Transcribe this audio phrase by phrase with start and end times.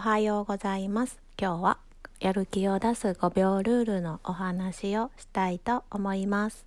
[0.00, 1.20] はようございます。
[1.38, 1.78] 今日は
[2.20, 6.64] やる気を出す5秒ルールのお話をしたいと思います。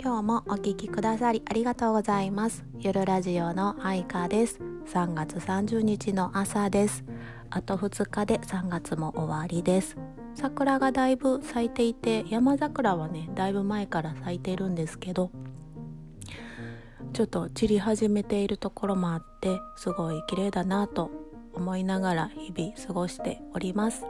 [0.00, 2.64] 今日もお聞きくださりありがとうございます。
[2.78, 4.60] 夜ラジオのアイカです。
[4.86, 7.04] 3月30日の朝です。
[7.50, 9.96] あと2日で3月も終わりです。
[10.36, 15.32] 桜がだいぶ咲いていて山桜はねだいぶ前から咲いてるんですけど
[17.12, 21.10] ちょっと散り始めているところもあってすごい綺麗だなと
[21.52, 24.04] 思いながら日々過ごしております。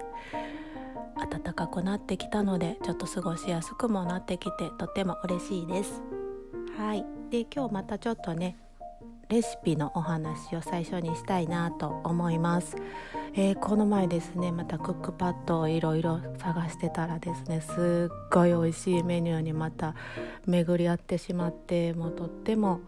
[1.16, 6.02] 暖かくなってきたのでちょっと過ごしやすくもなってきてとても嬉しいです。
[6.76, 7.04] はい。
[7.30, 8.56] で今日またちょっとね
[9.30, 12.76] レシピのお話を最初にしたいなと思います、
[13.34, 19.94] えー、この前ですねまたクックパッドをいろいろ探してたらですねすっごい美味しいメニューにまた
[20.46, 22.80] 巡り合ってしまってもうとっても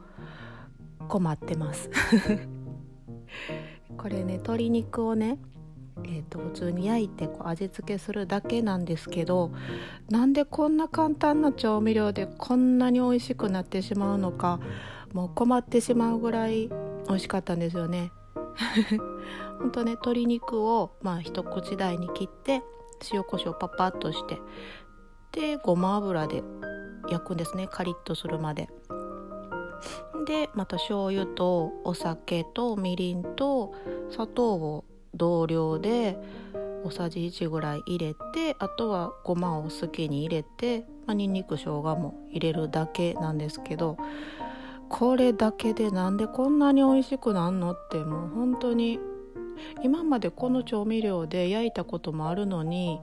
[1.02, 1.90] 困ってます
[3.96, 5.38] これね鶏肉をね
[6.04, 9.52] えーと、普通に焼いてこう味付けするだけなんですけど
[10.10, 14.58] なんでこんな簡単な調味料でこんなに美味しくなってしまうのか
[15.12, 16.68] もう困ってしまうぐらい
[17.08, 18.12] 美味しかったんですよね。
[19.58, 22.62] ほんとね鶏肉をまあ一口大に切って
[23.12, 24.38] 塩コショウパパッとして
[25.32, 26.42] でごま油で
[27.08, 28.68] 焼くんですねカリッとするまで。
[30.24, 33.74] でまた醤油とお酒とみりんと
[34.10, 34.84] 砂糖を
[35.14, 36.16] 同量で
[36.84, 43.96] 小さじ1ぐらい入れてあとはごまを好きに入れて、まあ、にんにく生姜も入れるだけなんですけど
[44.88, 48.98] これだけでなんでこんなに美味しくなんのってもう本当に
[49.82, 53.00] 今までこの調味料で焼いたこともあるのに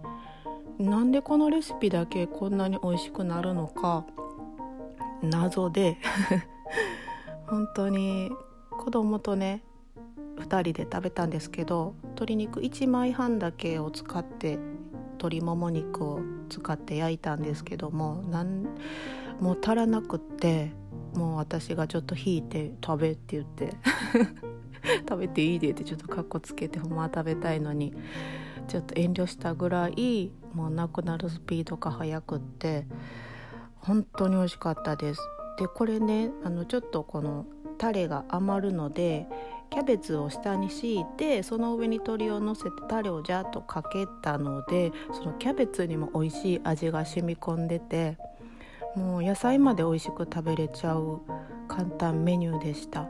[0.77, 4.05] なんでこのレシピだけこんなに美味しくなるのか
[5.21, 5.97] 謎で。
[7.49, 8.31] 本当に
[8.71, 9.63] 子供とね
[10.37, 14.57] 2人で食べたんですけど鶏肉1枚半だけを使って
[15.13, 18.63] 鶏もも肉を使って焼いたんですけどもなん
[19.39, 20.71] もう足らなくって
[21.15, 23.73] もう私がちょっと引いて食べって言って
[25.09, 27.93] 食べていいでってちょっとかっこつけてほんま食べたいのに
[28.67, 32.85] ちょっと遠慮したぐらいもうなくなるスピードが速くって
[33.79, 35.38] 本当に美味しかったです。
[35.59, 37.45] でこれねあのちょっとこの
[37.77, 39.27] タレが余るので
[39.69, 48.17] キャベツを下に敷いてその上に鶏をのせてタレをジャーッとかけたのでそのキャベツにも美味しい味が染み込んでて
[48.95, 51.21] もう野菜まで美味しく食べれちゃう
[51.67, 53.07] 簡単メニューでした。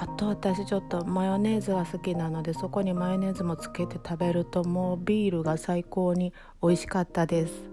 [0.00, 6.32] あと私ちょっとマヨネーズが好きなのでそこにマヨネーズもつけて食べるともうビールが最高に
[6.62, 7.68] 美味しかったです。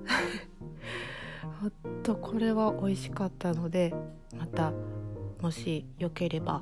[1.62, 3.94] ほんとこれは美味しかったので
[4.38, 4.72] また
[5.42, 6.62] もしよければ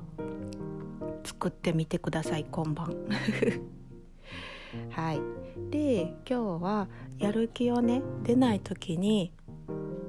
[1.24, 2.96] 作ってみてください今晩。
[4.90, 5.22] はい。
[5.70, 9.32] で今日はやる気をね出ない時に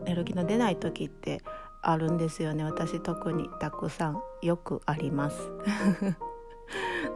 [0.07, 1.43] やる気の出ない時って
[1.83, 4.23] あるんですよね私特にたくさん。
[4.45, 5.39] よくあります。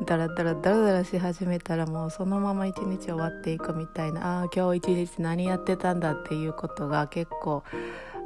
[0.04, 7.64] ダラダラダラダラし始めたらもうそのまま一日終わっていくみたいなああ今日一日何やってたんだっていうことが結構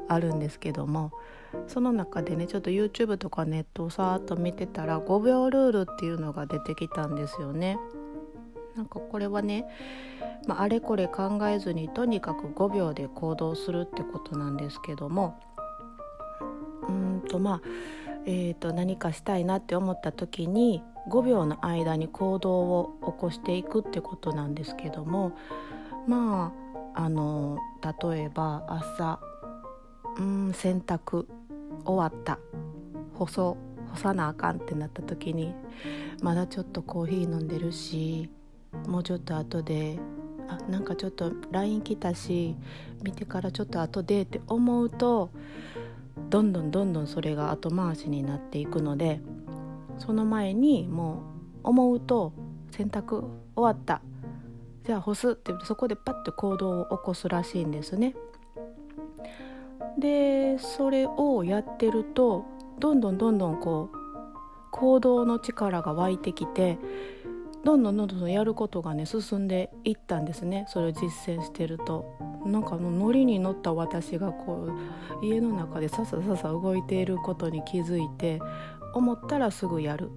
[0.09, 1.12] あるんですけども
[1.69, 7.78] その中でねちょっと YouTube とかネットをさーっと見てたら5秒ルールっていうのが出てきたんですよね。
[8.77, 9.66] なんかこれはね、
[10.47, 15.38] まあ、あれこれ考えずにとにかく5秒で行動するってことなんですけども
[16.88, 17.61] うんとまあ、
[18.27, 25.33] えー、と何かしたいなって思った時に5秒の間に行動を起こしていくってことなんですけども
[26.06, 26.53] ま
[26.94, 27.59] ああの
[28.03, 29.19] 例えば朝
[30.19, 31.27] うん洗濯
[31.84, 32.38] 終わった。
[33.15, 33.56] 干そ
[33.88, 35.55] う干さなあかんってなった時に
[36.22, 38.28] まだちょっとコーヒー飲んでるし
[38.87, 39.99] もうちょっと後で
[40.49, 42.56] あなんかちょっと LINE 来たし
[43.03, 45.31] 見てからちょっと後でって思うと
[46.32, 49.20] どんどんどんどんそれが後回しになっていくので
[49.99, 51.23] その前にも
[51.62, 52.32] う思うと
[52.70, 53.20] 洗濯
[53.55, 54.00] 終わった
[54.87, 58.14] じゃあ干すってそこでパッと行動を起こすらしいんですね。
[59.99, 62.46] でそれをやってると
[62.79, 63.96] どんどんどんどんこう
[64.70, 66.79] 行動の力が湧いてきて
[67.64, 70.67] どんどんどんどんやることがね進んでいったんですね。
[70.69, 72.19] それを実践してると。
[72.44, 74.69] なんかのノリに乗った私がこ
[75.23, 78.41] う家の中でささささ動いていることに気づいて
[78.94, 80.11] 思ったらすぐやる。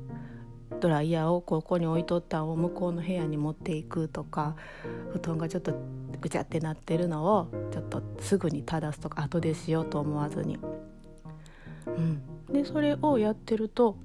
[0.80, 4.56] ドライヤーをここに置いとったんを向こうの部屋に持っていくとか
[5.13, 5.74] 布団がちょっと
[6.19, 10.57] ぐちゃってなってるのをちょっとすぐに正すとか後でしようと思わずに。
[11.88, 12.21] うん、
[12.51, 13.98] でそれをやってると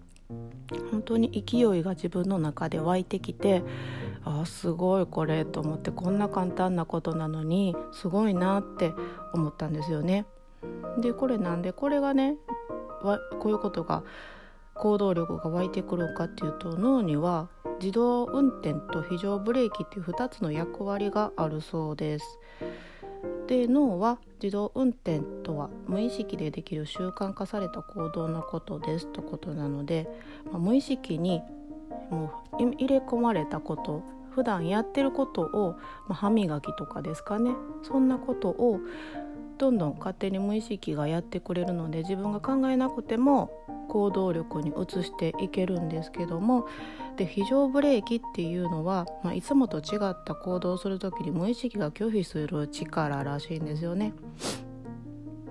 [0.91, 3.63] 本当に勢いが自分の中で湧いてきて
[4.25, 8.93] あすごいこれと思ってこんな簡単なことなのにすごいなって
[9.33, 10.27] 思ったんですよね。
[11.01, 12.37] でこれなんでこれがね
[13.41, 14.03] こういうことが
[14.75, 17.49] 行動力が湧いてくるかっていうと脳には
[17.81, 22.39] 自動運転と非常ブレーキっていう2つの役割があるそうです。
[23.51, 30.09] で脳は自動運転とは無意識でできる習慣化された行動のことですということなので、
[30.53, 31.43] まあ、無意識に
[32.11, 35.73] もう入れ込まれたこと普段やってることを、
[36.07, 37.51] まあ、歯磨きとかですかね。
[37.83, 38.79] そんなことを
[39.59, 43.51] どんどん勝手に無意識がやってくれるので自分が考えなくても
[43.91, 46.69] 行動力に移していけるんですけども
[47.17, 54.15] で非常ブレーキっていうのは、まあ、いつもと違った行動をする時に無意識が拒否する力らしいんですよね。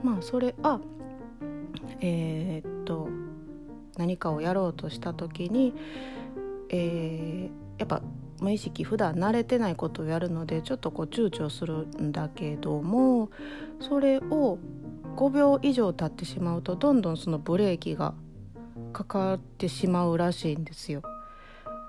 [0.01, 0.79] まあそれは
[1.99, 3.09] えー、っと
[3.97, 5.73] 何かをやろうとした時に、
[6.69, 8.01] えー、やっぱ
[8.39, 13.29] 無意識普段慣れてないことをやるのでちょっとこう躊躇するんだけども
[13.81, 14.57] それを
[15.17, 18.13] 5秒以上経ってしまうとどんどんそのブレーキが
[18.91, 21.01] かかってしまうらしいんですよ。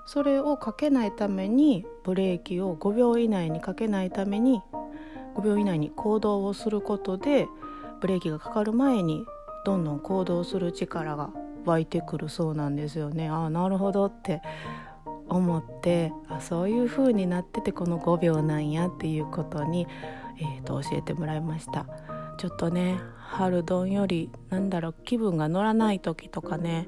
[0.05, 4.61] それをかけないためにブレーキを5秒以内にかけないために
[5.35, 7.47] 5秒以内に行動をすることで
[8.01, 9.25] ブレーキがかかる前に
[9.63, 11.29] どんどん行動する力が
[11.65, 13.29] 湧いてくるそうなんですよね。
[13.29, 14.41] ああなるほどって
[15.29, 19.87] 思ってあそういう風になっててこの5秒なんやっていうことに、
[20.37, 21.85] えー、と教えてもらいました
[22.37, 26.87] ちょっとね春丼よりなんだろう気分が乗らない時とかね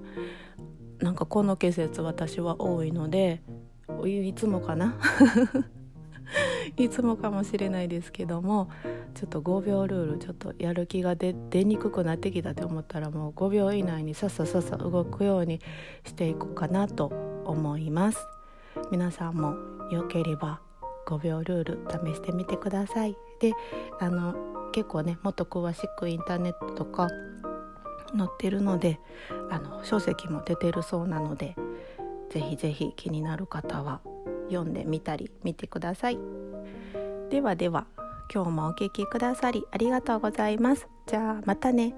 [1.00, 3.42] なんかこの季節私は多いので
[4.06, 4.98] いつもかな？
[6.78, 8.70] いつもかもしれないですけども
[9.14, 15.60] ちょっと5秒ルールちょっとやる気が出にくくなってきたと思ったらもう5秒以内にさっささっさ動くように
[16.06, 17.12] していこうかなと
[17.46, 18.26] 思います。
[18.92, 19.56] 皆さんも
[19.92, 20.62] よければ
[21.06, 21.80] 5秒ルール
[22.12, 23.16] 試してみてください。
[23.40, 23.52] で
[24.00, 27.08] あの結構ねもっと詳しくインターネットとか
[28.18, 29.00] 載ってるので
[29.50, 31.56] あの書籍も出てるそうなので
[32.30, 34.02] 是非是非気になる方は
[34.50, 36.20] 読んでみたり見てください。
[37.30, 37.88] ではでは
[38.34, 40.88] 今日もお聴きくださりありがとうございます。
[41.08, 41.96] じゃあまたね。